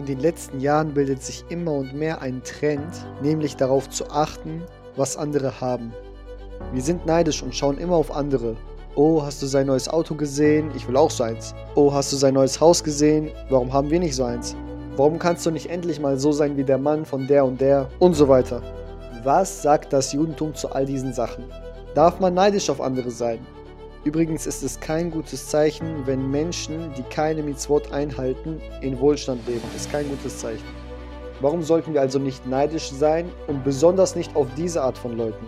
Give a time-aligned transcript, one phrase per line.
[0.00, 2.90] In den letzten Jahren bildet sich immer und mehr ein Trend,
[3.22, 4.62] nämlich darauf zu achten,
[4.96, 5.92] was andere haben.
[6.72, 8.56] Wir sind neidisch und schauen immer auf andere.
[8.94, 10.70] Oh, hast du sein neues Auto gesehen?
[10.74, 11.54] Ich will auch so eins.
[11.74, 13.30] Oh, hast du sein neues Haus gesehen?
[13.50, 14.56] Warum haben wir nicht so eins?
[14.96, 17.90] Warum kannst du nicht endlich mal so sein wie der Mann von der und der?
[17.98, 18.62] Und so weiter.
[19.22, 21.44] Was sagt das Judentum zu all diesen Sachen?
[21.94, 23.40] Darf man neidisch auf andere sein?
[24.02, 29.60] Übrigens ist es kein gutes Zeichen, wenn Menschen, die keine Mitzvot einhalten, in Wohlstand leben.
[29.76, 30.64] Ist kein gutes Zeichen.
[31.40, 35.44] Warum sollten wir also nicht neidisch sein und besonders nicht auf diese Art von Leuten?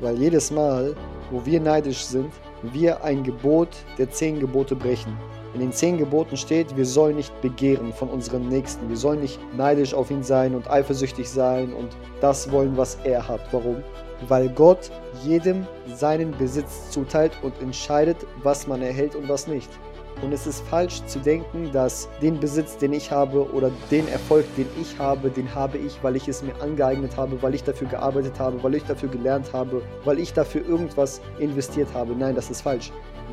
[0.00, 0.94] Weil jedes Mal,
[1.30, 2.30] wo wir neidisch sind,
[2.72, 3.68] wir ein Gebot
[3.98, 5.16] der zehn Gebote brechen.
[5.54, 8.88] In den zehn Geboten steht, wir sollen nicht begehren von unserem Nächsten.
[8.88, 11.90] Wir sollen nicht neidisch auf ihn sein und eifersüchtig sein und
[12.20, 13.40] das wollen, was er hat.
[13.52, 13.76] Warum?
[14.26, 14.90] Weil Gott
[15.24, 19.70] jedem seinen Besitz zuteilt und entscheidet, was man erhält und was nicht.
[20.22, 24.46] Und es ist falsch zu denken, dass den Besitz, den ich habe oder den Erfolg,
[24.56, 27.88] den ich habe, den habe ich, weil ich es mir angeeignet habe, weil ich dafür
[27.88, 32.14] gearbeitet habe, weil ich dafür gelernt habe, weil ich dafür irgendwas investiert habe.
[32.14, 32.92] Nein, das ist falsch.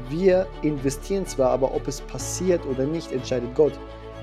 [0.10, 3.74] Wir investieren zwar, aber ob es passiert oder nicht, entscheidet Gott.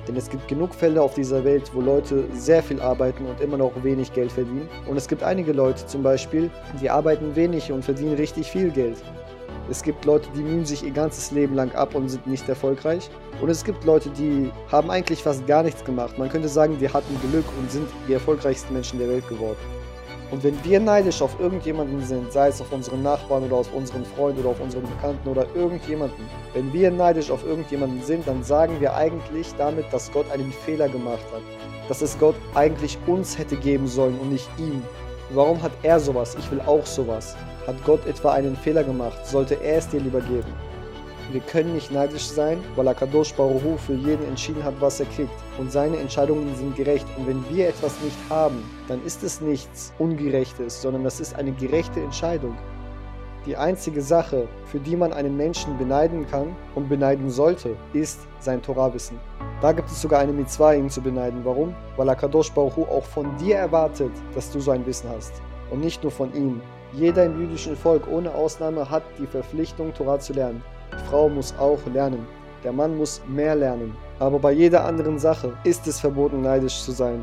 [0.06, 3.58] Denn es gibt genug Fälle auf dieser Welt, wo Leute sehr viel arbeiten und immer
[3.58, 4.68] noch wenig Geld verdienen.
[4.86, 6.50] Und es gibt einige Leute zum Beispiel,
[6.80, 8.96] die arbeiten wenig und verdienen richtig viel Geld.
[9.70, 13.10] Es gibt Leute, die mühen sich ihr ganzes Leben lang ab und sind nicht erfolgreich.
[13.42, 16.18] Und es gibt Leute, die haben eigentlich fast gar nichts gemacht.
[16.18, 19.58] Man könnte sagen, die hatten Glück und sind die erfolgreichsten Menschen der Welt geworden.
[20.30, 24.04] Und wenn wir neidisch auf irgendjemanden sind, sei es auf unseren Nachbarn oder auf unseren
[24.04, 28.78] Freund oder auf unseren Bekannten oder irgendjemanden, wenn wir neidisch auf irgendjemanden sind, dann sagen
[28.80, 31.42] wir eigentlich damit, dass Gott einen Fehler gemacht hat.
[31.88, 34.82] Dass es Gott eigentlich uns hätte geben sollen und nicht ihm.
[35.30, 36.36] Warum hat er sowas?
[36.38, 37.36] Ich will auch sowas.
[37.66, 39.26] Hat Gott etwa einen Fehler gemacht?
[39.26, 40.52] Sollte er es dir lieber geben?
[41.32, 45.06] Wir können nicht neidisch sein, weil Akadosh Baruch Hu für jeden entschieden hat, was er
[45.06, 45.30] kriegt.
[45.58, 47.04] Und seine Entscheidungen sind gerecht.
[47.18, 51.52] Und wenn wir etwas nicht haben, dann ist es nichts Ungerechtes, sondern das ist eine
[51.52, 52.56] gerechte Entscheidung.
[53.46, 58.60] Die einzige Sache, für die man einen Menschen beneiden kann und beneiden sollte, ist sein
[58.60, 59.18] Torahwissen.
[59.60, 61.40] Da gibt es sogar eine Mitzvah, ihn zu beneiden.
[61.44, 61.74] Warum?
[61.96, 65.32] Weil Akadosh Baruch auch von dir erwartet, dass du so ein Wissen hast.
[65.70, 66.60] Und nicht nur von ihm.
[66.92, 70.62] Jeder im jüdischen Volk ohne Ausnahme hat die Verpflichtung, Torah zu lernen.
[70.92, 72.26] Die Frau muss auch lernen.
[72.64, 73.94] Der Mann muss mehr lernen.
[74.18, 77.22] Aber bei jeder anderen Sache ist es verboten, neidisch zu sein.